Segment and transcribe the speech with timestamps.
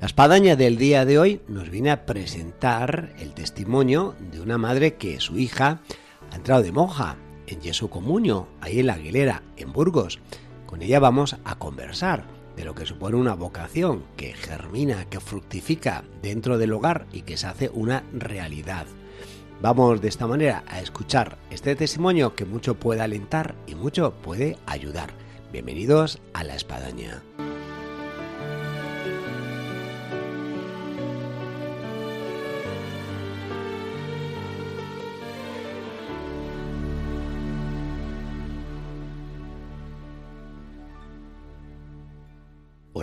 [0.00, 4.94] La espadaña del día de hoy nos viene a presentar el testimonio de una madre
[4.94, 5.80] que su hija
[6.30, 7.16] ha entrado de monja
[7.48, 10.20] en Yesu Comunio, ahí en la Aguilera, en Burgos.
[10.66, 12.22] Con ella vamos a conversar
[12.54, 17.36] de lo que supone una vocación que germina, que fructifica dentro del hogar y que
[17.36, 18.86] se hace una realidad.
[19.60, 24.58] Vamos de esta manera a escuchar este testimonio que mucho puede alentar y mucho puede
[24.66, 25.10] ayudar.
[25.50, 27.20] Bienvenidos a la espadaña.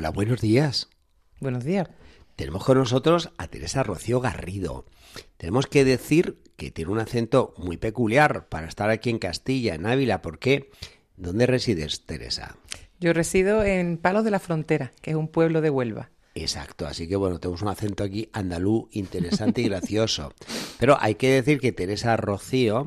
[0.06, 0.88] Hola, buenos días.
[1.40, 1.90] Buenos días.
[2.36, 4.86] Tenemos con nosotros a Teresa Rocío Garrido.
[5.38, 9.88] Tenemos que decir que tiene un acento muy peculiar para estar aquí en Castilla, en
[9.88, 10.22] Ávila.
[10.22, 10.70] ¿Por qué?
[11.18, 12.56] ¿Dónde resides, Teresa?
[13.00, 16.12] Yo resido en Palos de la Frontera, que es un pueblo de Huelva.
[16.36, 20.36] Exacto, así que bueno, tenemos un acento aquí andaluz interesante y gracioso.
[20.80, 22.86] Pero hay que decir que Teresa Rocío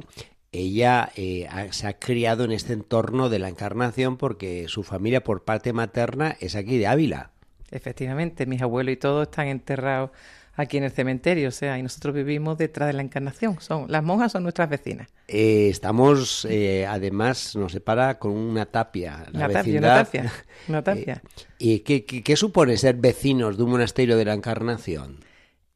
[0.52, 5.44] ella eh, se ha criado en este entorno de la encarnación porque su familia por
[5.44, 7.30] parte materna es aquí de Ávila.
[7.70, 10.10] Efectivamente, mis abuelos y todos están enterrados
[10.58, 13.60] aquí en el cementerio, o sea, y nosotros vivimos detrás de la encarnación.
[13.60, 15.08] Son, las monjas son nuestras vecinas.
[15.28, 19.24] Eh, estamos, eh, además, nos separa con una tapia.
[19.30, 20.32] La una, tapia una tapia,
[20.66, 21.22] una tapia.
[21.58, 25.20] ¿Y qué, qué supone ser vecinos de un monasterio de la encarnación?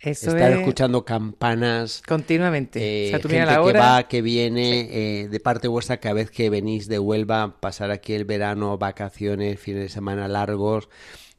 [0.02, 2.02] Estar escuchando campanas.
[2.06, 3.06] Continuamente.
[3.06, 6.98] Eh, gente que va, que viene, eh, de parte vuestra, cada vez que venís de
[6.98, 10.88] Huelva, pasar aquí el verano, vacaciones, fines de semana largos,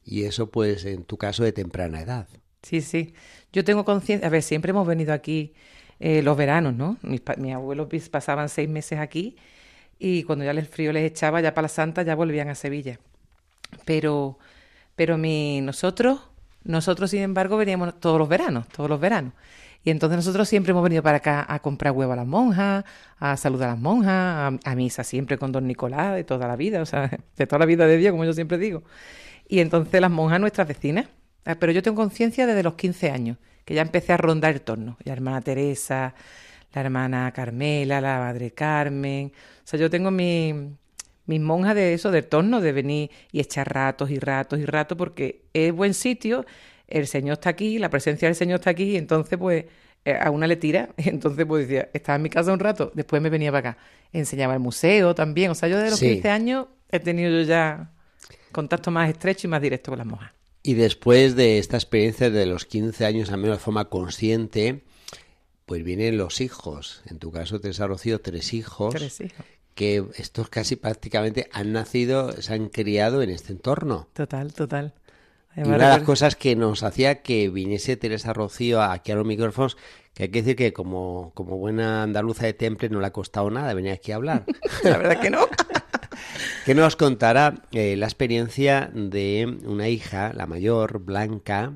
[0.06, 2.28] y eso pues en tu caso de temprana edad.
[2.62, 3.14] Sí, sí.
[3.52, 5.54] Yo tengo conciencia, a ver, siempre hemos venido aquí
[6.00, 6.98] eh, los veranos, ¿no?
[7.02, 9.36] Mis, mis, abuelos pasaban seis meses aquí
[10.00, 12.98] y cuando ya el frío les echaba, ya para la Santa, ya volvían a Sevilla.
[13.84, 14.40] Pero,
[14.96, 16.22] pero mi, nosotros
[16.64, 19.34] nosotros, sin embargo, veníamos todos los veranos, todos los veranos.
[19.84, 22.86] Y entonces nosotros siempre hemos venido para acá a comprar huevo a las monjas,
[23.20, 26.82] a saludar a las monjas, a, misa siempre con don Nicolás de toda la vida,
[26.82, 28.84] o sea, de toda la vida de Dios, como yo siempre digo.
[29.48, 31.08] Y entonces las monjas, nuestras vecinas.
[31.46, 34.62] Ah, pero yo tengo conciencia desde los 15 años, que ya empecé a rondar el
[34.62, 34.98] torno.
[35.04, 36.16] La hermana Teresa,
[36.74, 39.34] la hermana Carmela, la madre Carmen.
[39.36, 40.78] O sea, yo tengo mi,
[41.26, 44.98] mis monjas de eso, de torno, de venir y echar ratos y ratos y ratos,
[44.98, 46.46] porque es buen sitio,
[46.88, 49.66] el Señor está aquí, la presencia del Señor está aquí, y entonces pues
[50.06, 52.92] eh, a una le tira, y entonces pues decía, estaba en mi casa un rato,
[52.94, 53.82] después me venía para acá,
[54.12, 57.92] enseñaba el museo también, o sea, yo desde los 15 años he tenido yo ya
[58.52, 60.32] contacto más estrecho y más directo con las monjas.
[60.66, 64.84] Y después de esta experiencia de los 15 años, al menos de forma consciente,
[65.66, 67.02] pues vienen los hijos.
[67.08, 67.82] En tu caso te has
[68.22, 68.94] tres hijos.
[68.94, 69.46] Tres hijos
[69.76, 74.08] que estos casi prácticamente han nacido, se han criado en este entorno.
[74.14, 74.94] Total, total.
[75.56, 79.26] y una de las cosas que nos hacía que viniese Teresa Rocío aquí a los
[79.26, 79.78] micrófonos,
[80.14, 83.50] que hay que decir que como, como buena andaluza de temple no le ha costado
[83.50, 84.46] nada venir aquí a hablar.
[84.84, 85.48] la verdad que no.
[86.66, 91.74] que nos contará eh, la experiencia de una hija, la mayor, Blanca,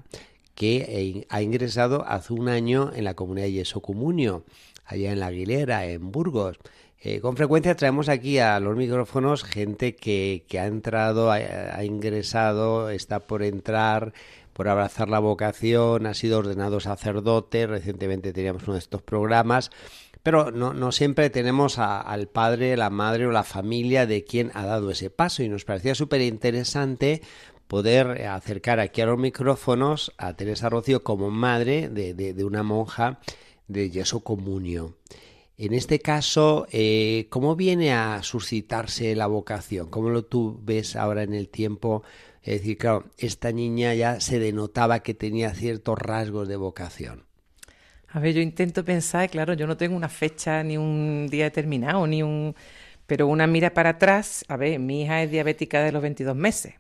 [0.54, 4.44] que eh, ha ingresado hace un año en la comunidad de Yeso Comunio,
[4.86, 6.58] allá en La Aguilera, en Burgos.
[7.10, 12.90] Eh, con frecuencia traemos aquí a los micrófonos gente que, que ha entrado, ha, ingresado,
[12.90, 14.12] está por entrar,
[14.52, 19.72] por abrazar la vocación, ha sido ordenado sacerdote, recientemente teníamos uno de estos programas,
[20.22, 24.66] pero no, no siempre tenemos al padre, la madre o la familia de quien ha
[24.66, 27.22] dado ese paso y nos parecía súper interesante
[27.70, 32.64] poder acercar aquí a los micrófonos a Teresa Rocío como madre de, de, de una
[32.64, 33.22] monja
[33.70, 34.98] de Yeso Comunio.
[35.60, 39.90] En este caso, eh, ¿cómo viene a suscitarse la vocación?
[39.90, 42.04] ¿Cómo lo tú ves ahora en el tiempo?
[42.44, 47.26] Es decir, claro, esta niña ya se denotaba que tenía ciertos rasgos de vocación.
[48.10, 52.06] A ver, yo intento pensar, claro, yo no tengo una fecha ni un día determinado,
[52.06, 52.56] ni un...
[53.08, 56.76] Pero una mira para atrás, a ver, mi hija es diabética de los 22 meses.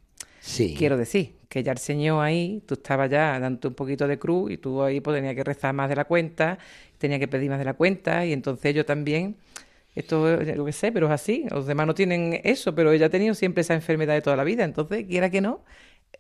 [0.56, 4.52] Quiero decir, que ya el Señor ahí, tú estabas ya dando un poquito de cruz
[4.52, 6.58] y tú ahí pues tenías que rezar más de la cuenta
[6.98, 9.38] tenía que pedir más de la cuenta y entonces yo también,
[9.96, 13.10] esto lo que sé, pero es así, los demás no tienen eso, pero ella ha
[13.10, 15.64] tenido siempre esa enfermedad de toda la vida, entonces, quiera que no,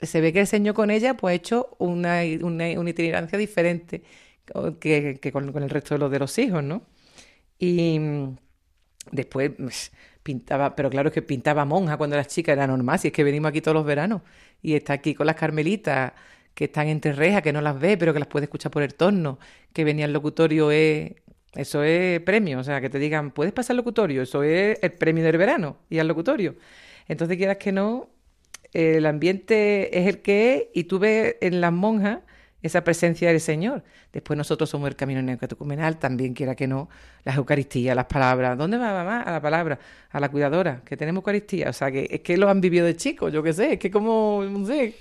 [0.01, 4.03] se ve que el Señor con ella pues ha hecho una, una, itinerancia diferente
[4.79, 6.83] que, con, con, el resto de los de los hijos, ¿no?
[7.59, 8.37] Y mm,
[9.11, 9.91] después pues,
[10.27, 13.47] pintaba, pero claro que pintaba monja cuando era chica, era normal, si es que venimos
[13.49, 14.23] aquí todos los veranos
[14.61, 16.11] y está aquí con las carmelitas
[16.53, 18.93] que están entre rejas, que no las ve, pero que las puede escuchar por el
[18.95, 19.39] torno,
[19.71, 21.13] que venía al locutorio, es,
[21.55, 24.91] eso es premio, o sea, que te digan, puedes pasar al locutorio, eso es el
[24.91, 26.55] premio del verano y al locutorio.
[27.07, 28.09] Entonces, quieras que no,
[28.73, 32.19] el ambiente es el que es y tú ves en las monjas
[32.61, 33.83] esa presencia del Señor.
[34.11, 36.89] Después nosotros somos el camino neocatecumenal, también quiera que no,
[37.23, 38.57] las Eucaristías, las palabras.
[38.57, 39.21] ¿Dónde va mamá?
[39.21, 41.69] A la palabra, a la cuidadora, que tenemos Eucaristía.
[41.69, 43.91] O sea, que es que lo han vivido de chicos, yo qué sé, es que
[43.91, 44.95] como, no sé,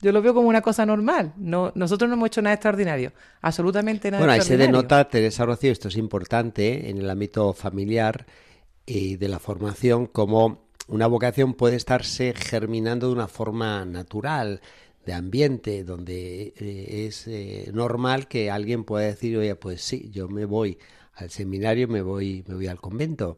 [0.00, 1.32] yo lo veo como una cosa normal.
[1.36, 3.12] No, nosotros no hemos hecho nada extraordinario,
[3.42, 8.26] absolutamente nada Bueno, ahí se denota, Teresa Rocío, esto es importante en el ámbito familiar
[8.86, 14.60] y de la formación, como una vocación puede estarse germinando de una forma natural,
[15.04, 20.28] de ambiente, donde eh, es eh, normal que alguien pueda decir, oye, pues sí, yo
[20.28, 20.78] me voy
[21.14, 23.36] al seminario, me voy, me voy al convento.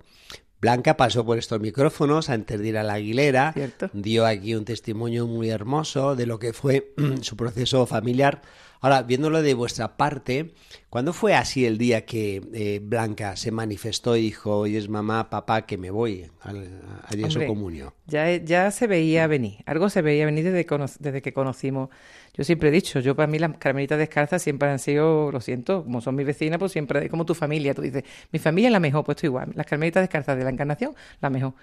[0.60, 3.52] Blanca pasó por estos micrófonos antes de ir a la Aguilera,
[3.92, 8.42] dio aquí un testimonio muy hermoso de lo que fue su proceso familiar.
[8.82, 10.55] Ahora, viéndolo de vuestra parte,
[10.90, 15.31] ¿cuándo fue así el día que eh, Blanca se manifestó y dijo, oye, es mamá,
[15.31, 17.94] papá, que me voy a Yeso Comunio?
[18.08, 20.67] Ya, ya se veía venir, algo se veía venir desde,
[20.99, 21.90] desde que conocimos.
[22.34, 25.84] Yo siempre he dicho, yo para mí las carmelitas descalzas siempre han sido, lo siento,
[25.84, 27.75] como son mis vecinas, pues siempre es como tu familia.
[27.75, 28.02] Tú dices,
[28.32, 29.52] mi familia es la mejor, pues tú igual.
[29.55, 31.55] Las carmelitas descalzas de la Encarnación, la mejor.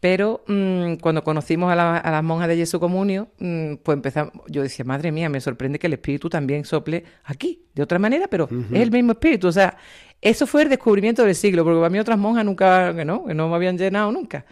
[0.00, 4.32] Pero mmm, cuando conocimos a, la, a, las monjas de Jesu Comunio, mmm, pues empezamos,
[4.48, 8.26] yo decía, madre mía, me sorprende que el espíritu también sople aquí, de otra manera,
[8.26, 8.74] pero uh -huh.
[8.76, 9.48] es el mismo espíritu.
[9.48, 9.76] O sea,
[10.22, 13.34] eso fue el descubrimiento del siglo, porque para mí otras monjas nunca, que no, que
[13.34, 14.46] no me habían llenado nunca.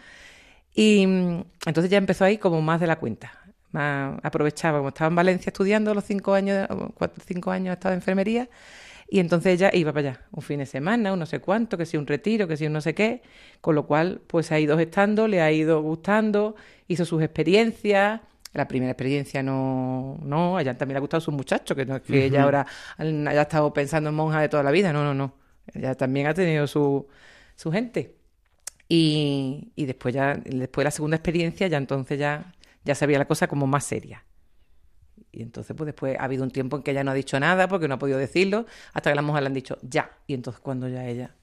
[0.73, 3.31] Y mmm, entonces ya empezó ahí como más de la cuenta.
[3.71, 7.97] Más, aprovechaba, como estaba en Valencia estudiando los cinco años, cuatro, cinco años estaba de
[7.97, 8.49] enfermería,
[9.11, 11.85] y entonces ella iba para allá, un fin de semana, un no sé cuánto, que
[11.85, 13.21] si un retiro, que si un no sé qué,
[13.61, 16.55] con lo cual pues ha ido estando, le ha ido gustando,
[16.87, 18.21] hizo sus experiencias,
[18.53, 21.95] la primera experiencia no, no, a ella también le ha gustado sus muchachos, que no
[21.95, 22.21] es que uh -huh.
[22.23, 22.65] ella ahora
[22.97, 25.33] haya estado pensando en monja de toda la vida, no, no, no,
[25.73, 27.07] ella también ha tenido su,
[27.55, 28.15] su gente.
[28.87, 32.53] Y, y después ya, después de la segunda experiencia, ya entonces ya,
[32.83, 34.23] ya sabía la cosa como más seria.
[35.31, 37.67] Y entonces, pues después ha habido un tiempo en que ella no ha dicho nada
[37.67, 40.11] porque no ha podido decirlo, hasta que las mujeres le han dicho ya.
[40.27, 41.35] Y entonces, cuando ya ella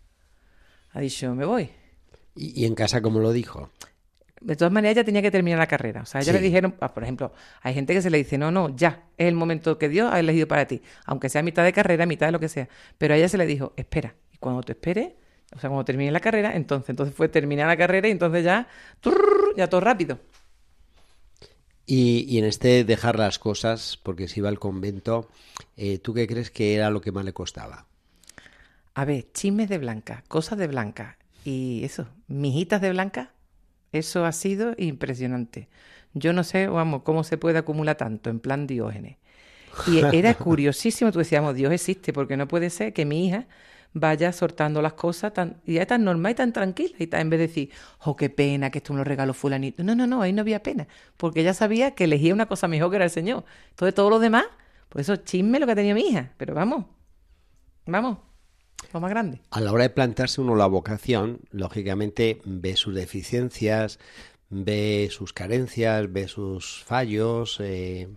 [0.90, 1.70] ha dicho, me voy.
[2.34, 3.70] ¿Y, y en casa cómo lo dijo?
[4.40, 6.02] De todas maneras, ella tenía que terminar la carrera.
[6.02, 6.38] O sea, ella sí.
[6.38, 9.28] le dijeron, ah, por ejemplo, hay gente que se le dice, no, no, ya, es
[9.28, 12.32] el momento que Dios ha elegido para ti, aunque sea mitad de carrera, mitad de
[12.32, 12.68] lo que sea.
[12.98, 15.14] Pero a ella se le dijo, espera, y cuando te esperes,
[15.54, 18.68] o sea, cuando termine la carrera, entonces, entonces fue terminar la carrera y entonces ya,
[19.56, 20.18] ya todo rápido.
[21.86, 25.28] Y, y, en este dejar las cosas, porque se iba al convento,
[25.76, 27.86] eh, ¿tú qué crees que era lo que más le costaba?
[28.94, 33.30] A ver, chismes de Blanca, cosas de Blanca y eso, mijitas de Blanca,
[33.92, 35.68] eso ha sido impresionante.
[36.14, 39.16] Yo no sé, vamos, cómo se puede acumular tanto en plan Diógenes.
[39.86, 43.46] Y era curiosísimo, tú decíamos, Dios existe, porque no puede ser que mi hija
[43.98, 46.94] vaya soltando las cosas tan, y es tan normal y tan tranquila.
[46.98, 47.70] Y tan, en vez de decir,
[48.00, 49.82] oh, qué pena que esto me lo regaló fulanito.
[49.82, 50.86] No, no, no, ahí no había pena.
[51.16, 53.44] Porque ella sabía que elegía una cosa mejor que era el Señor.
[53.70, 54.44] Entonces, todo lo demás,
[54.90, 56.32] pues eso chisme lo que tenía mi hija.
[56.36, 56.84] Pero vamos,
[57.86, 58.18] vamos,
[58.92, 59.40] lo más grande.
[59.50, 63.98] A la hora de plantearse uno la vocación, lógicamente ve sus deficiencias,
[64.50, 68.08] ve sus carencias, ve sus fallos, eh,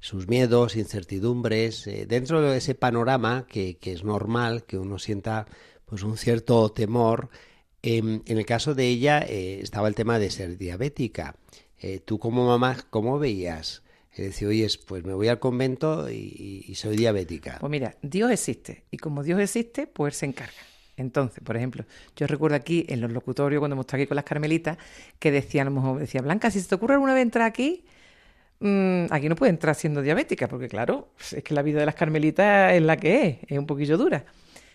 [0.00, 5.46] sus miedos, incertidumbres, eh, dentro de ese panorama que, que, es normal que uno sienta
[5.86, 7.30] pues un cierto temor.
[7.82, 11.36] Eh, en el caso de ella eh, estaba el tema de ser diabética.
[11.78, 13.82] Eh, tú como mamá, ¿cómo veías?
[14.16, 17.58] Decía, oye, pues me voy al convento y, y, soy diabética.
[17.60, 20.54] Pues mira, Dios existe y como Dios existe, pues Él se encarga.
[20.96, 21.84] Entonces, por ejemplo,
[22.16, 24.78] yo recuerdo aquí en los locutorios cuando hemos estado aquí con las carmelitas
[25.18, 27.84] que decían, a lo mejor decía, Blanca, si se te ocurre alguna vez entrar aquí,
[28.60, 31.94] mmm, aquí no puede entrar siendo diabética, porque claro, es que la vida de las
[31.94, 34.24] carmelitas es la que es, es un poquillo dura.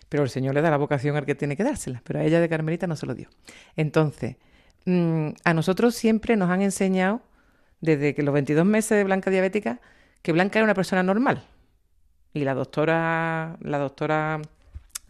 [0.08, 2.40] Pero el Señor le da la vocación al que tiene que dársela, pero a ella
[2.40, 3.28] de carmelita no se lo dio.
[3.76, 4.36] Entonces,
[4.84, 7.22] mmm, a nosotros siempre nos han enseñado,
[7.80, 9.80] desde que los 22 meses de Blanca diabética,
[10.22, 11.44] que Blanca era una persona normal.
[12.34, 14.40] Y la doctora, la doctora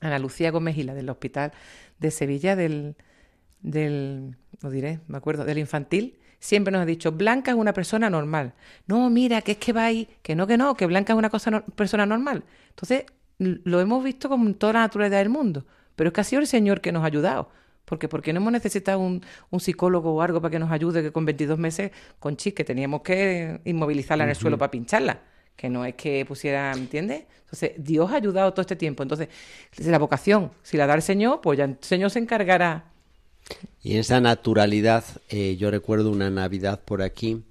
[0.01, 1.53] Ana Lucía Gómez Gila del Hospital
[1.99, 2.97] de Sevilla, del,
[3.61, 8.11] del, lo diré, me acuerdo, del infantil, siempre nos ha dicho, Blanca es una persona
[8.11, 8.53] normal.
[8.89, 11.31] No, mira, que es que va ahí, que no, que no, que Blanca es una
[11.31, 12.43] cosa no, persona normal.
[12.71, 13.05] Entonces,
[13.39, 16.49] lo hemos visto con toda la naturaleza del mundo, pero es que ha sido el
[16.49, 17.49] Señor que nos ha ayudado.
[17.85, 21.13] Porque, porque no hemos necesitado un, un, psicólogo o algo para que nos ayude, que
[21.13, 24.31] con 22 meses, con chis, que teníamos que inmovilizarla uh -huh.
[24.31, 25.21] en el suelo para pincharla.
[25.57, 27.25] que no es que pusiera, ¿entiendes?
[27.41, 29.03] Entonces, Dios ha ayudado todo este tiempo.
[29.03, 29.29] Entonces,
[29.79, 32.92] la vocación, si la da el Señor, pues ya el Señor se encargará.
[33.83, 37.43] Y en esa naturalidad, eh, yo recuerdo una Navidad por aquí,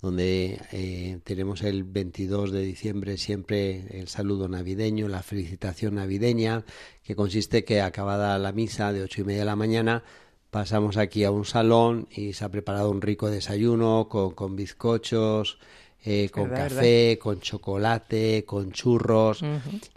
[0.00, 6.64] donde eh, tenemos el 22 de diciembre siempre el saludo navideño, la felicitación navideña,
[7.02, 10.02] que consiste que acabada la misa de ocho y media de la mañana,
[10.50, 15.58] pasamos aquí a un salón y se ha preparado un rico desayuno con, con bizcochos,
[16.02, 19.42] eh, con café, con chocolate, con churros.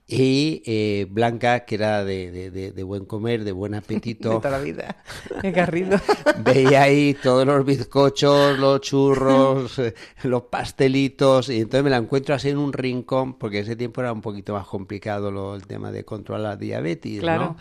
[0.05, 4.29] Y eh, Blanca, que era de, de, buen comer, de buen apetito.
[4.29, 4.97] de toda la vida.
[5.43, 5.97] garrido.
[6.43, 9.93] veía ahí todos los bizcochos, los churros, eh,
[10.23, 11.47] los pastelitos.
[11.47, 14.53] Y entonces me la encuentro así en un rincón, porque ese tiempo era un poquito
[14.53, 17.55] más complicado lo, el tema de controlar la diabetes, claro.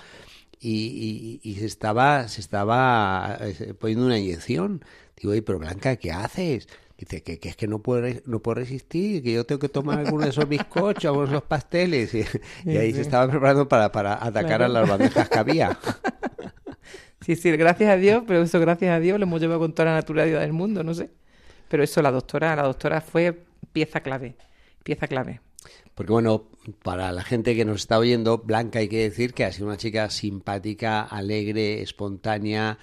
[0.58, 3.38] Y, y, y, se estaba, se estaba
[3.80, 4.84] poniendo una inyección.
[5.16, 6.68] Digo, oye, pero Blanca, ¿qué haces?
[7.02, 9.98] Dice que, que, es que no puedo, no puedo resistir, que yo tengo que tomar
[9.98, 12.14] alguno de esos bizcochos, algunos de esos pasteles.
[12.64, 15.76] Y, ahí se estaba preparando para, para atacar a las bandejas que había.
[17.24, 19.90] Sí, sí, gracias a Dios, pero eso gracias a Dios lo hemos llevado con toda
[19.90, 21.08] la naturalidad del mundo, no sé.
[21.68, 24.34] Pero eso la doctora, la doctora fue pieza clave,
[24.82, 25.40] pieza clave.
[25.94, 26.48] Porque bueno,
[26.82, 29.76] para la gente que nos está oyendo, Blanca hay que decir que ha sido una
[29.76, 32.78] chica simpática, alegre, espontánea,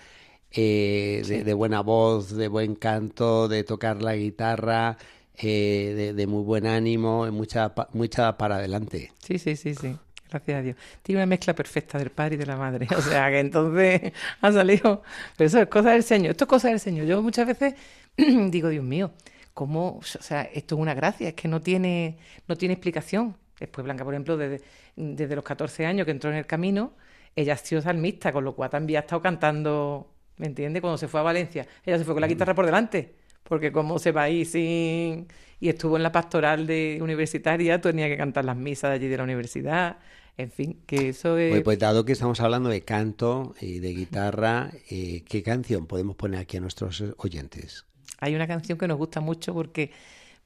[0.52, 4.98] eh, de, buena voz, de buen canto, de tocar la guitarra,
[5.38, 9.12] eh, de, muy buen ánimo, mucha, mucha para adelante.
[9.20, 9.96] Sí, sí, sí, sí.
[10.30, 10.76] Gracias a Dios.
[11.02, 12.88] Tiene una mezcla perfecta del padre y de la madre.
[12.98, 15.02] O sea que entonces ha salido.
[15.38, 16.32] Pero eso es cosa del Señor.
[16.32, 17.06] Esto es cosa del Señor.
[17.06, 17.76] Yo muchas veces
[18.18, 19.12] digo, Dios mío,
[19.54, 19.98] ¿cómo?
[19.98, 23.36] O sea, esto es una gracia, es que no tiene, no tiene explicación.
[23.60, 24.64] Después, Blanca, por ejemplo, desde,
[24.96, 26.94] desde los 14 años que entró en el camino,
[27.36, 30.08] ella ha sido salmista, con lo cual también ha estado cantando
[30.40, 30.80] ¿Me entiende?
[30.82, 34.00] Cuando se fue a Valencia, ella se fue con la guitarra por delante, porque como
[34.00, 35.28] se va ahí sin...
[35.60, 39.18] Y estuvo en la pastoral de universitaria, tenía que cantar las misas de allí de
[39.18, 39.98] la universidad.
[40.38, 41.62] En fin, que eso es...
[41.62, 46.40] Pues, dado que estamos hablando de canto y de guitarra, eh, ¿qué canción podemos poner
[46.40, 47.86] aquí a nuestros oyentes?
[48.20, 49.92] Hay una canción que nos gusta mucho porque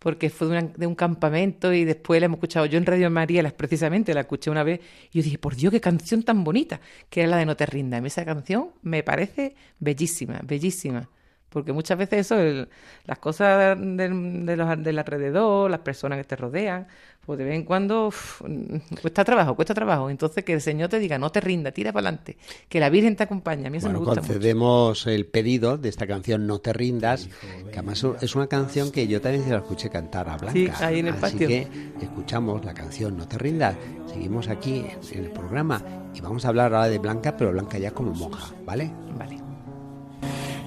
[0.03, 4.13] porque fue de, un campamento y después la hemos escuchado yo en Radio María, precisamente
[4.13, 4.81] la escuché una vez
[5.13, 7.65] y yo dije, por Dios, qué canción tan bonita, que era la de No te
[7.65, 8.03] rindas.
[8.03, 11.10] Esa canción me parece bellísima, bellísima.
[11.48, 12.67] Porque muchas veces eso,
[13.05, 16.88] las cosas del, del alrededor, las personas que te rodean,
[17.25, 18.11] pues de vez en cuando
[19.01, 20.09] cuesta trabajo, cuesta trabajo.
[20.09, 22.37] Entonces que el Señor te diga, no te rinda, tira para adelante,
[22.69, 23.67] que la Virgen te acompaña.
[23.67, 27.29] A mí eso me gusta concedemos el pedido de esta canción No te rindas,
[27.71, 30.53] que además es una canción que yo también se la escuché cantar a Blanca.
[30.53, 31.67] Sí, ahí en el Así que
[32.01, 33.75] escuchamos la canción No te rindas,
[34.07, 35.81] seguimos aquí en el programa
[36.13, 38.91] y vamos a hablar ahora de Blanca, pero Blanca ya como monja, ¿vale?
[39.17, 39.43] Vale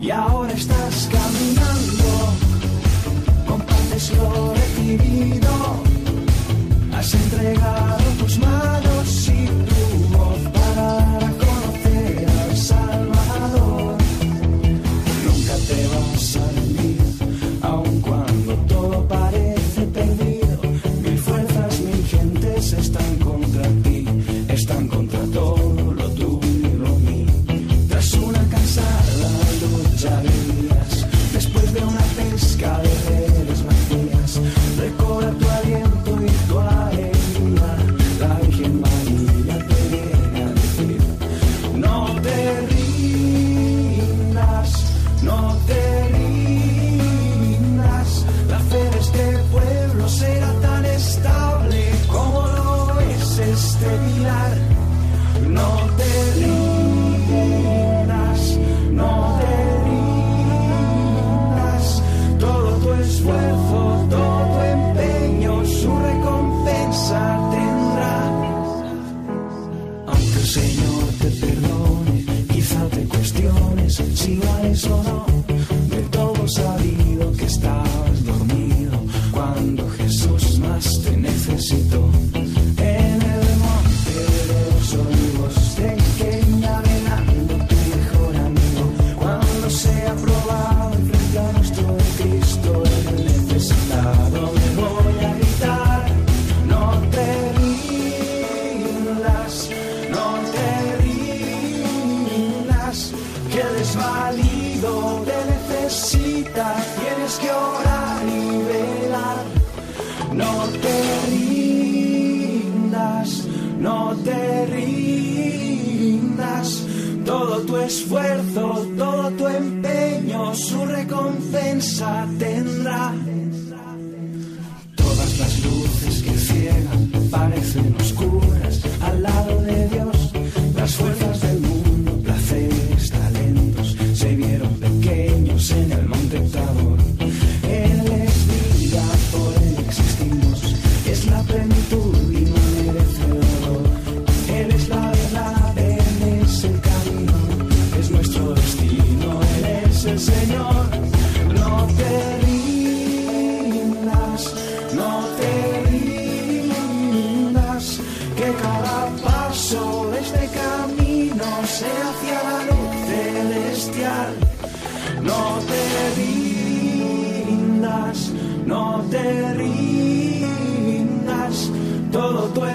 [0.00, 2.34] y ahora estás caminando,
[3.48, 5.48] compartes lo recibido,
[6.96, 8.95] has entregado tus manos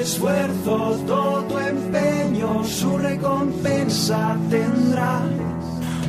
[0.01, 5.21] esfuerzo, todo tu empeño, su recompensa tendrá.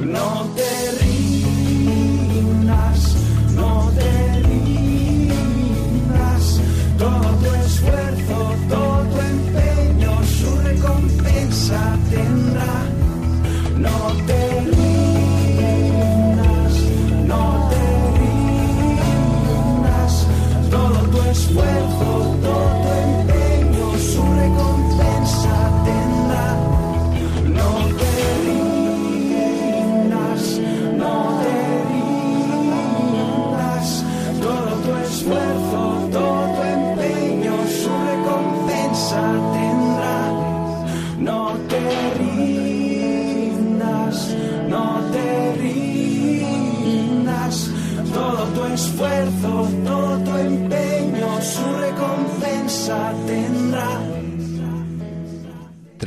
[0.01, 1.02] No te
[13.83, 14.42] No te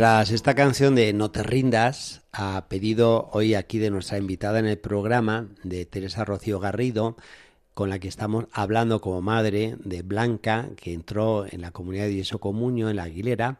[0.06, 4.78] Esta canción de No te rindas, a pedido hoy aquí de nuestra invitada en el
[4.78, 7.18] programa, de Teresa Rocío Garrido,
[7.74, 12.18] con la que estamos hablando como madre de Blanca, que entró en la comunidad de
[12.18, 13.58] Yeso Comunio en la Aguilera,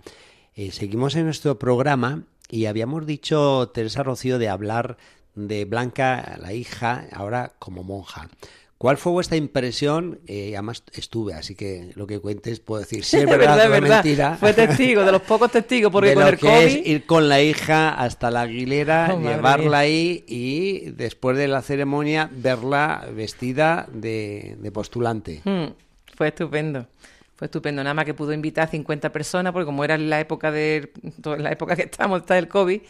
[0.54, 4.98] eh, seguimos en nuestro programa y habíamos dicho, Teresa Rocío, de hablar
[5.34, 8.30] de Blanca, la hija, ahora como monja.
[8.78, 10.20] ¿Cuál fue vuestra impresión?
[10.28, 13.82] Eh, además estuve, así que lo que cuentes puedo decir si es verdad, o es
[13.82, 14.36] mentira.
[14.38, 16.64] Fue testigo, de los pocos testigos, porque de con lo el que COVID...
[16.64, 21.62] es ir con la hija hasta la Aguilera, Oh, llevarla ahí y después de la
[21.62, 25.42] ceremonia verla vestida de, de postulante.
[25.46, 25.68] Mm,
[26.16, 26.88] fue estupendo.
[27.36, 27.84] Fue estupendo.
[27.84, 30.92] Nada más que pudo invitar a 50 personas, porque como era la época de
[31.38, 32.82] la época que estamos, está del COVID,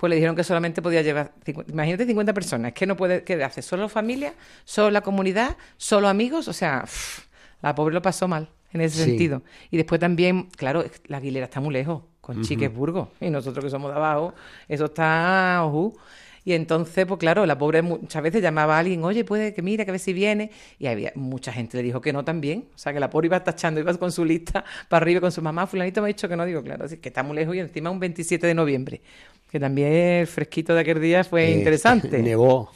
[0.00, 3.22] pues le dijeron que solamente podía llevar, 50 imagínate 50 personas, es que no puede,
[3.22, 3.60] ¿qué hace?
[3.60, 4.32] ¿Solo familia?
[4.64, 5.58] ¿Solo la comunidad?
[5.76, 6.48] ¿Solo amigos?
[6.48, 7.26] O sea, pff,
[7.60, 9.04] la pobre lo pasó mal en ese Sí.
[9.10, 9.42] sentido.
[9.70, 13.90] Y después también, claro, la Aguilera está muy lejos, con Chiquesburgo, y nosotros que somos
[13.90, 14.32] de abajo,
[14.68, 15.60] eso está...
[15.64, 15.94] ojú.
[16.42, 19.84] Y entonces, pues claro, la pobre muchas veces llamaba a alguien, oye, puede que mira,
[19.84, 20.50] que a ver si viene.
[20.78, 22.64] Y había mucha gente le dijo que no también.
[22.74, 25.42] O sea, que la pobre iba tachando, iba con su lista para arriba con su
[25.42, 25.66] mamá.
[25.66, 27.90] Fulanito me ha dicho que no, digo, claro, así que está muy lejos y encima
[27.90, 29.02] un 27 de noviembre.
[29.50, 32.18] Que también el fresquito de aquel día fue Eh, interesante.
[32.22, 32.70] Nevó.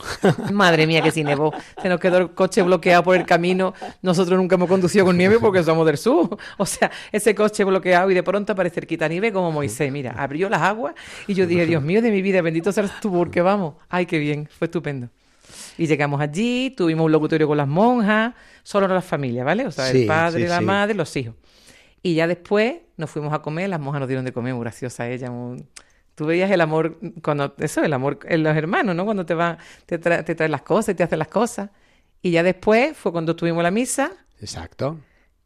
[0.53, 1.53] Madre mía, que sí nevó.
[1.81, 3.75] Se nos quedó el coche bloqueado por el camino.
[4.03, 6.37] Nosotros nunca hemos conducido con nieve porque somos del sur.
[6.59, 9.93] O sea, ese coche bloqueado y de pronto aparece cerquita nieve como Moisés.
[9.93, 10.95] Mira, abrió las aguas
[11.29, 13.75] y yo dije, Dios mío de mi vida, bendito seas tú porque vamos.
[13.89, 15.11] Ay, qué bien, fue estupendo.
[15.79, 18.35] Y llegamos allí, tuvimos un locutorio con las monjas,
[18.65, 19.65] solo las familias, ¿vale?
[19.67, 20.65] O sea, Sí, el padre, sí, la sí.
[20.65, 21.35] madre, los hijos.
[22.03, 25.09] Y ya después nos fuimos a comer, las monjas nos dieron de comer, muy graciosa
[25.09, 25.31] ella.
[25.31, 25.65] muy-
[26.15, 29.05] Tú veías el amor, cuando eso, el amor en los hermanos, ¿no?
[29.05, 31.71] Cuando te van, te, tra- te traen las cosas y te hacen las cosas.
[32.23, 34.99] Y ya después fue cuando tuvimos la misa Exacto.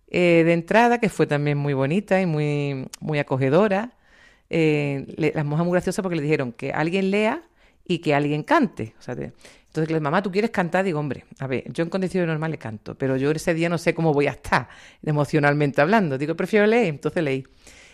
[0.09, 3.93] eh, de entrada, que fue también muy bonita y muy, muy acogedora.
[4.51, 7.43] Eh, le- las monjas muy graciosas porque le dijeron que alguien lea
[7.87, 8.95] y que alguien cante.
[8.99, 9.33] O sea, te-
[9.67, 10.85] entonces, le mamá, ¿tú quieres cantar?
[10.85, 13.95] Digo, hombre, a ver, yo en condiciones normales canto, pero yo ese día no sé
[13.95, 14.69] cómo voy a estar
[15.05, 16.17] emocionalmente hablando.
[16.19, 17.47] Digo, prefiero leer, entonces leí.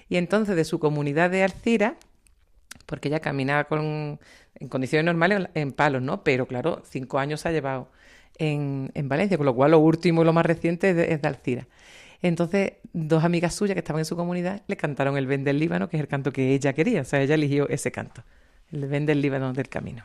[0.08, 1.96] Y entonces, de su comunidad de Alcira,
[2.86, 4.20] porque ella caminaba con,
[4.56, 6.24] en condiciones normales en palos, ¿no?
[6.24, 7.90] Pero claro, cinco años se ha llevado
[8.38, 11.22] en, en Valencia, con lo cual lo último y lo más reciente es de, es
[11.22, 11.68] de Alcira.
[12.22, 15.88] Entonces, dos amigas suyas que estaban en su comunidad le cantaron el Ben del Líbano,
[15.88, 17.02] que es el canto que ella quería.
[17.02, 18.24] O sea, ella eligió ese canto,
[18.72, 20.04] el Ben del Líbano del camino.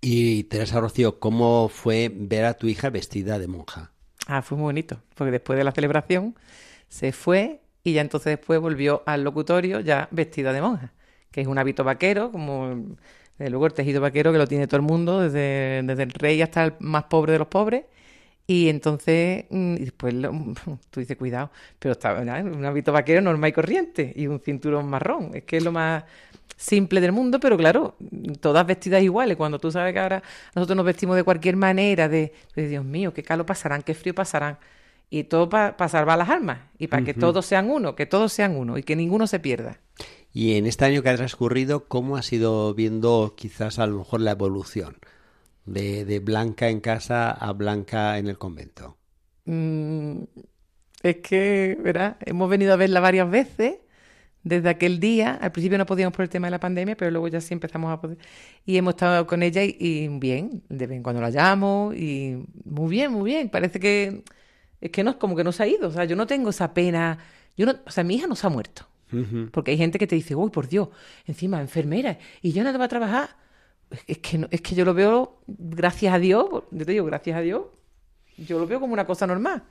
[0.00, 3.92] Y Teresa Rocío, ¿cómo fue ver a tu hija vestida de monja?
[4.26, 6.36] Ah, fue muy bonito, porque después de la celebración
[6.88, 10.92] se fue y ya entonces después volvió al locutorio ya vestida de monja,
[11.32, 12.96] que es un hábito vaquero, como
[13.38, 16.42] desde luego el tejido vaquero que lo tiene todo el mundo, desde, desde el rey
[16.42, 17.84] hasta el más pobre de los pobres.
[18.46, 20.32] Y entonces, mm, y después lo-
[20.90, 22.34] tú dices, cuidado, pero estaba ¿no?
[22.56, 25.30] un hábito vaquero normal y corriente y un cinturón marrón.
[25.34, 26.04] Es que es lo más
[26.56, 27.96] simple del mundo, pero claro,
[28.40, 29.36] todas vestidas iguales.
[29.36, 30.22] Cuando tú sabes que ahora
[30.54, 34.14] nosotros nos vestimos de cualquier manera, de, de Dios mío, qué calor pasarán, qué frío
[34.14, 34.58] pasarán.
[35.10, 38.56] Y todo para salvar las almas y para que todos sean uno, que todos sean
[38.56, 39.78] uno y que ninguno se pierda.
[40.32, 44.20] Y en este año que ha transcurrido, ¿cómo has ido viendo quizás a lo mejor
[44.20, 44.96] la evolución
[45.66, 48.96] de, de Blanca en casa a Blanca en el convento?
[49.44, 50.22] Mm,
[51.02, 52.16] es que, ¿verdad?
[52.20, 53.76] Hemos venido a verla varias veces
[54.44, 55.34] desde aquel día.
[55.34, 57.92] Al principio no podíamos por el tema de la pandemia, pero luego ya sí empezamos
[57.92, 58.18] a poder.
[58.64, 62.90] Y hemos estado con ella y, bien, de vez en cuando la llamo y muy
[62.90, 63.48] bien, muy bien.
[63.50, 64.24] Parece que
[64.80, 65.88] es que no, como que no se ha ido.
[65.88, 67.18] O sea, yo no tengo esa pena.
[67.56, 68.86] Yo no, o sea, mi hija no se ha muerto.
[69.50, 70.88] Porque hay gente que te dice, uy, por Dios,
[71.26, 73.36] encima enfermera, y yo no te va a trabajar.
[74.06, 77.40] Es que, es que yo lo veo, gracias a Dios, yo te digo, gracias a
[77.40, 77.64] Dios,
[78.38, 79.62] yo lo veo como una cosa normal.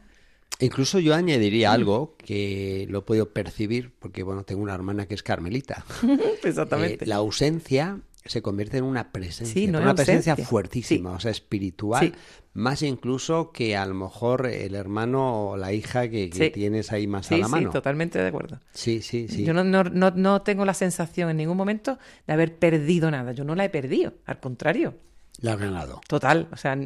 [0.60, 5.16] Incluso yo añadiría algo que lo he podido percibir, porque bueno, tengo una hermana que
[5.16, 5.84] es carmelita.
[6.44, 7.06] Exactamente.
[7.06, 12.14] Eh, la ausencia se convierte en una presencia, una presencia fuertísima, o sea, espiritual,
[12.54, 17.32] más incluso que a lo mejor el hermano o la hija que, tienes ahí más
[17.32, 17.70] a la mano.
[17.70, 18.60] Sí, totalmente de acuerdo.
[18.74, 19.44] Sí, sí, sí.
[19.44, 23.32] Yo no, no, no, no tengo la sensación en ningún momento de haber perdido nada.
[23.32, 24.96] Yo no la he perdido, al contrario.
[25.40, 26.02] La has ganado.
[26.08, 26.78] Total, o sea,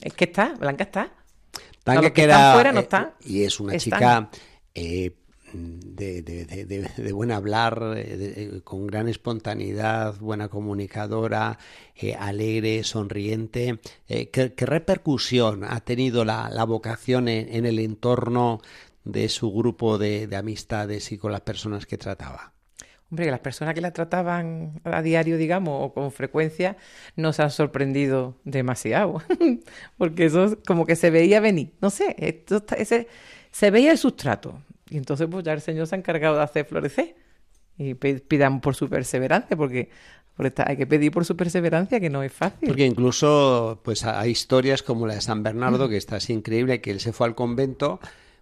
[0.00, 1.12] es que está, Blanca está.
[1.84, 4.30] Blanca que, era, fuera no eh, y es una chica
[4.74, 5.16] eh,
[5.52, 11.58] de, de, buen hablar, eh, con gran espontaneidad, buena comunicadora,
[12.18, 13.78] alegre, sonriente.
[14.06, 18.60] ¿qué, repercusión ha tenido la, la vocación en, el entorno
[19.04, 22.52] de su grupo de amistades y con las personas que trataba?
[23.12, 26.78] Hombre, que las personas que la trataban a diario, digamos, o con frecuencia,
[27.14, 29.22] nos han sorprendido demasiado.
[29.98, 31.74] Porque eso como que se veía venir.
[31.82, 33.08] No sé, esto, ese,
[33.50, 34.62] se veía el sustrato.
[34.92, 37.14] Y entonces, pues ya el Señor se ha encargado de hacer florecer.
[37.78, 39.88] Y pidan por su perseverancia, porque
[40.66, 42.68] hay que pedir por su perseverancia, que no es fácil.
[42.68, 46.90] Porque incluso pues hay historias como la de San Bernardo, que está así increíble, que
[46.90, 48.00] él se fue al convento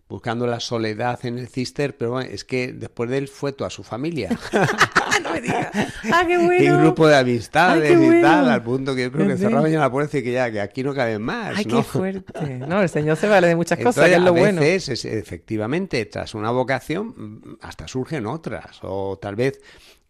[0.08, 3.70] buscando la soledad en el cister, pero bueno, es que después de él fue toda
[3.70, 4.36] su familia.
[5.22, 5.68] no me digas.
[6.12, 6.64] Ah, qué bueno.
[6.64, 9.80] Y un grupo de amistades y tal, al punto que yo creo que cerraban ya
[9.80, 11.56] la puerta y que ya, que aquí no caben más.
[11.56, 11.76] Ay, ¿no?
[11.76, 12.58] qué fuerte.
[12.66, 16.34] No, el Señor se vale de muchas cosas, que es lo a veces, efectivamente, tras
[16.34, 19.60] una vocación, hasta surgen otras, o tal vez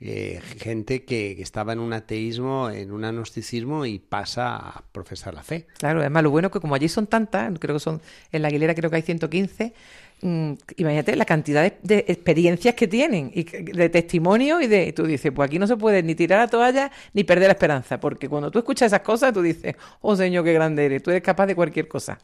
[0.02, 5.42] eh, gente que, estaba en un ateísmo, en un agnosticismo y pasa a profesar la
[5.42, 5.66] fe.
[5.78, 8.00] Claro, además lo bueno es que como allí son tantas, creo que son,
[8.32, 9.74] en la Aguilera creo que hay 115,
[10.22, 15.32] mm, imagínate la cantidad de, experiencias que tienen, y de testimonio y de, tú dices,
[15.32, 18.50] pues aquí no se puede ni tirar la toalla ni perder la esperanza, porque cuando
[18.50, 21.54] tú escuchas esas cosas, tú dices, oh Señor, qué grande eres, tú eres capaz de
[21.54, 22.18] cualquier cosa.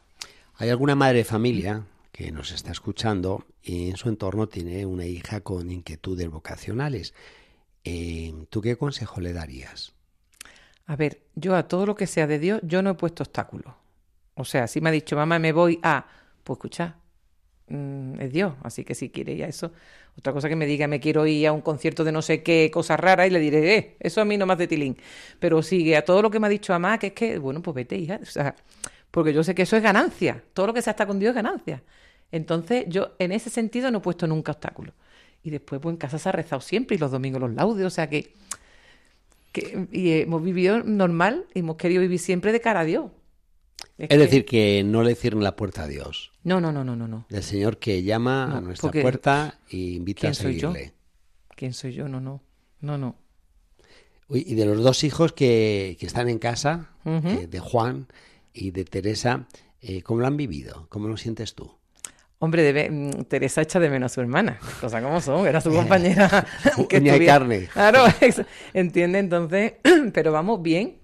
[0.57, 5.05] ¿Hay alguna madre de familia que nos está escuchando y en su entorno tiene una
[5.05, 7.13] hija con inquietudes vocacionales?
[7.89, 9.93] Eh, ¿tú qué consejo le darías?
[10.87, 13.75] A ver, yo a todo lo que sea de Dios, yo no he puesto obstáculos.
[14.35, 16.05] O sea, si me ha dicho, mamá, me voy a,
[16.43, 16.97] pues escucha,
[17.69, 19.73] mm, es Dios, así que si quiere ya eso.
[20.19, 22.71] Otra cosa que me diga, me quiero ir a un concierto de no sé qué
[22.73, 24.97] cosa rara y le diré, eh, eso a mí no más de tilín.
[25.39, 27.77] Pero sigue a todo lo que me ha dicho mamá, que es que, bueno, pues
[27.77, 28.19] vete, hija.
[28.21, 28.57] O sea,
[29.13, 30.43] porque yo sé que eso es ganancia.
[30.55, 31.85] Todo lo que sea está con Dios es ganancia.
[32.33, 34.95] Entonces, yo en ese sentido no he puesto nunca obstáculos.
[35.43, 37.91] Y después, pues en casa se ha rezado siempre y los domingos los laudes, o
[37.91, 38.35] sea que,
[39.93, 43.11] y hemos vivido normal y hemos querido vivir siempre de cara a Dios.
[43.99, 46.33] Es, decir, que no le cierren la puerta a Dios.
[46.43, 47.09] No, no, no, no, no.
[47.09, 47.27] no.
[47.31, 50.61] El Señor que llama a nuestra puerta e invita a seguirle.
[50.61, 50.93] Soy yo?
[51.57, 52.09] ¿Quién soy yo?
[52.09, 52.43] No, no,
[52.81, 53.17] no, no.
[54.29, 58.09] y de los dos hijos que, que están en casa, eh, de Juan
[58.53, 59.47] y de Teresa,
[59.81, 60.87] eh, ¿cómo lo han vivido?
[60.91, 61.76] ¿Cómo lo sientes tú?
[62.39, 65.71] Hombre, debe, mm, Teresa echa de menos a su hermana, cosa como son, era su
[65.75, 66.47] compañera.
[66.89, 67.69] que Ni hay carne.
[67.73, 68.05] Claro,
[68.75, 69.75] entiende entonces,
[70.13, 70.99] pero vamos bien.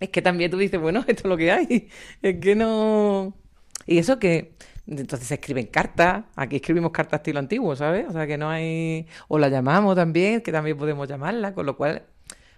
[0.00, 1.88] Es que también tú dices, bueno, esto es lo que hay.
[2.20, 3.34] Es que no.
[3.86, 4.54] Y eso que.
[4.86, 6.24] Entonces se escriben cartas.
[6.36, 8.06] Aquí escribimos cartas estilo antiguo, ¿sabes?
[8.08, 9.06] O sea que no hay.
[9.28, 12.02] O la llamamos también, que también podemos llamarla, con lo cual.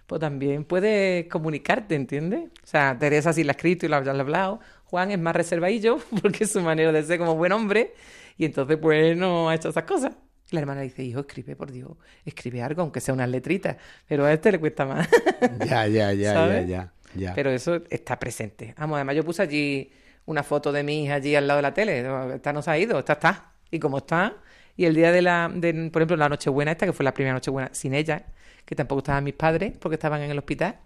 [0.07, 2.49] Pues también puedes comunicarte, ¿entiendes?
[2.63, 4.61] O sea, Teresa sí la ha escrito y la ha hablado.
[4.89, 7.93] Juan es más reservadillo porque es su manera de ser como buen hombre
[8.37, 10.13] y entonces pues no ha hecho esas cosas.
[10.51, 11.91] La hermana dice, hijo, escribe, por Dios,
[12.23, 13.75] escribe algo, aunque sea unas letritas,
[14.07, 15.09] pero a este le cuesta más.
[15.65, 18.73] ya, ya, ya, ya, ya, Pero eso está presente.
[18.77, 19.91] Vamos, además yo puse allí
[20.25, 22.05] una foto de mi hija allí al lado de la tele.
[22.35, 23.51] Esta no se ha ido, esta está.
[23.71, 24.37] Y como está,
[24.77, 27.33] y el día de la, de, por ejemplo, la Nochebuena esta, que fue la primera
[27.33, 28.27] Nochebuena sin ella,
[28.63, 30.77] que tampoco estaban mis padres, porque estaban en el hospital,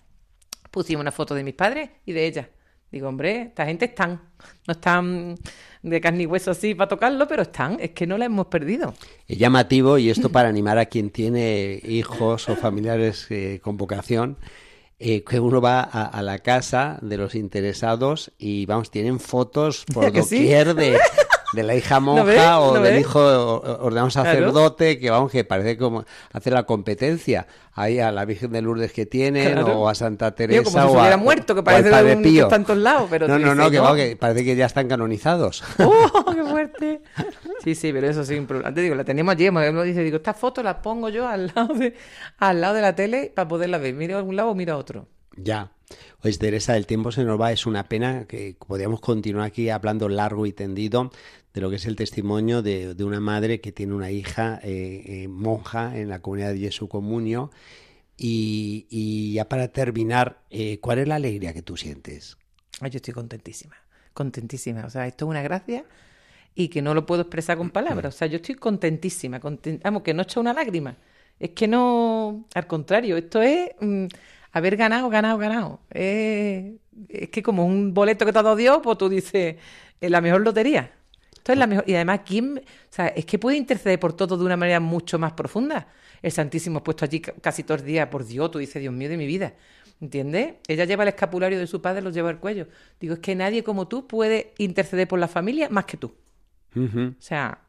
[0.71, 2.49] pusimos una foto de mis padres y de ella.
[2.91, 4.21] Digo, hombre, esta gente están,
[4.67, 5.35] no están
[5.81, 8.93] de carne y hueso así para tocarlo, pero están, es que no la hemos perdido.
[9.27, 14.37] Es llamativo, y esto para animar a quien tiene hijos o familiares eh, con vocación,
[14.99, 20.11] eh, que uno va a, la casa de los interesados y vamos, tienen fotos por
[20.11, 20.99] doquier de,
[21.53, 26.53] de la hija monja o del hijo ordenado sacerdote, que vamos, que parece como hacer
[26.53, 30.81] la competencia ahí a la Virgen de Lourdes que tienen o a Santa Teresa como
[30.81, 33.69] si o hubiera muerto, que parece de un, que todos lados, pero No, no, no,
[33.69, 35.63] que, que parece que ya están canonizados.
[35.79, 37.01] ¡Oh, qué fuerte!
[37.63, 40.63] Sí, sí, pero eso sí, antes digo, la tenemos allí, me dice, digo, esta foto
[40.63, 41.95] la pongo yo al lado de
[42.37, 44.77] al lado de la tele para poderla ver, miro a un lado o miro a
[44.77, 45.07] otro.
[45.35, 45.71] Ya.
[46.21, 50.09] Pues Teresa, el tiempo se nos va, es una pena que podríamos continuar aquí hablando
[50.09, 51.11] largo y tendido
[51.53, 55.27] de lo que es el testimonio de, una madre que tiene una hija eh, eh,
[55.27, 57.51] monja en la comunidad de Jesús Comunio.
[58.17, 62.37] Y, ya para terminar, eh, ¿cuál es la alegría que tú sientes?
[62.79, 63.75] yo estoy contentísima,
[64.13, 64.85] contentísima.
[64.85, 65.85] O sea, esto es una gracia
[66.55, 68.15] y que no lo puedo expresar con palabras.
[68.15, 70.97] O sea, yo estoy contentísima, vamos, que no he hecho una lágrima.
[71.39, 73.71] Es que no, al contrario, esto es...
[73.79, 74.05] Mm,
[74.51, 75.79] haber ganado, ganado, ganado.
[75.89, 79.55] es que como un boleto que te ha dado Dios, pues tú dices,
[79.99, 80.91] es la mejor lotería.
[81.33, 81.85] Esto es la mejor.
[81.87, 82.59] Y además, ¿quién?
[82.59, 85.87] O sea, es que puede interceder por todo de una manera mucho más profunda.
[86.21, 89.17] El Santísimo puesto allí casi todos los días, por Dios, tú dices, Dios mío de
[89.17, 89.55] mi vida.
[89.99, 90.55] ¿Entiendes?
[90.67, 92.67] Ella lleva el escapulario de su padre, lo lleva al cuello.
[92.99, 96.13] Digo, es que nadie como tú puede interceder por la familia más que tú.
[96.75, 97.59] O sea.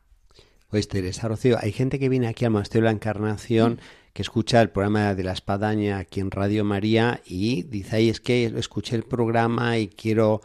[0.68, 3.80] Pues Teresa Rocío, hay gente que viene aquí al Monasterio de la Encarnación
[4.12, 8.20] que escucha el programa de la espadaña aquí en Radio María y dice, ahí es
[8.20, 10.42] que escuché el programa y quiero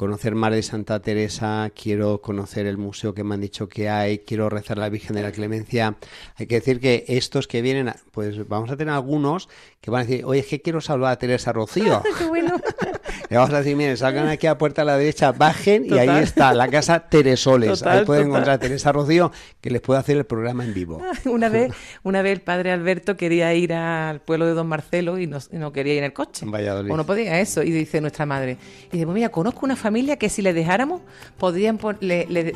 [0.00, 4.20] conocer más de Santa Teresa, quiero conocer el museo que me han dicho que hay,
[4.20, 5.98] quiero rezar a la Virgen de la Clemencia.
[6.36, 9.50] Hay que decir que estos que vienen, pues vamos a tener algunos
[9.82, 12.02] que van a decir, oye, es que quiero saludar a Teresa Rocío.
[12.28, 12.56] Bueno.
[13.28, 16.22] Le vamos a decir, miren, salgan aquí a puerta a la derecha, bajen y ahí
[16.22, 17.82] está la casa Teresoles.
[17.82, 21.00] ahí pueden encontrar a Teresa Rocío que les puede hacer el programa en vivo.
[21.24, 25.26] Una vez, una vez el padre Alberto quería ir al pueblo de Don Marcelo y
[25.26, 26.46] no, quería ir en el coche.
[26.46, 27.62] O no podía eso.
[27.62, 28.56] Y dice nuestra madre,
[28.88, 31.02] y dice, pues mira, conozco una familia que si le dejáramos,
[31.38, 31.78] podrían,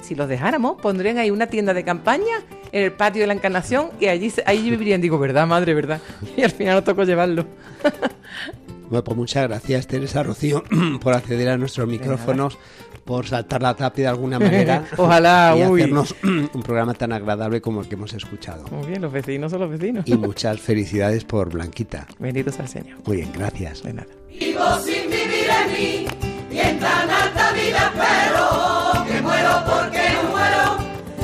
[0.03, 3.91] si los dejáramos, pondrían ahí una tienda de campaña en el patio de la Encarnación
[4.01, 5.01] y allí, allí vivirían.
[5.01, 5.75] Digo, ¿verdad, madre?
[5.75, 6.01] ¿Verdad?
[6.37, 7.47] Y al final nos tocó llevarlo.
[8.89, 10.63] Bueno, pues muchas gracias, Teresa Rocío,
[11.01, 12.59] por acceder a nuestros micrófonos,
[13.05, 14.85] por saltar la tapia de alguna manera.
[14.97, 18.67] Ojalá, y hacernos un programa tan agradable como el que hemos escuchado.
[18.71, 20.05] Muy bien, los vecinos son los vecinos.
[20.07, 22.07] Y muchas felicidades por Blanquita.
[22.19, 22.99] Benditos al Señor.
[23.07, 23.83] Muy bien, gracias.
[23.83, 24.09] De nada.
[24.29, 26.07] Vivo sin vivir en mí,
[26.51, 30.77] y en tan alta vida espero, que muero porque no muero,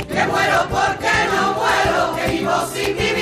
[0.09, 3.20] que muero porque no muero, que vivo sin vivir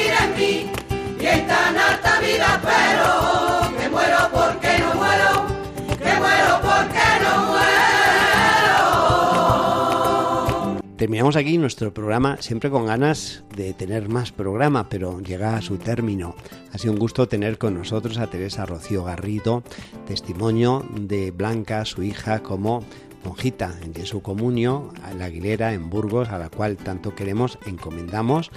[11.09, 15.79] Terminamos aquí nuestro programa siempre con ganas de tener más programa, pero llega a su
[15.79, 16.35] término.
[16.71, 19.63] Ha sido un gusto tener con nosotros a Teresa Rocío Garrido,
[20.07, 22.85] testimonio de Blanca, su hija, como
[23.25, 28.51] monjita en Jesús Comunio, a la Aguilera, en Burgos, a la cual tanto queremos, encomendamos.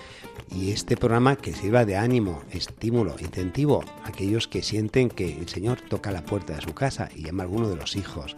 [0.53, 5.47] Y este programa que sirva de ánimo, estímulo, incentivo a aquellos que sienten que el
[5.47, 8.35] Señor toca la puerta de su casa y llama a alguno de los hijos.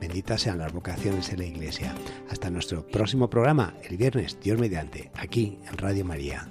[0.00, 1.94] Benditas sean las vocaciones en la Iglesia.
[2.30, 6.48] Hasta nuestro próximo programa, el viernes, Dios mediante, aquí en Radio María.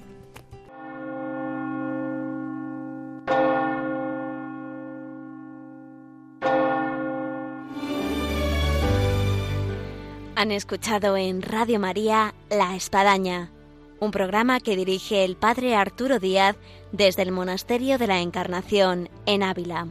[10.38, 13.52] Han escuchado en Radio María La Espadaña,
[14.00, 16.58] un programa que dirige el Padre Arturo Díaz
[16.92, 19.88] desde el Monasterio de la Encarnación en Ávila.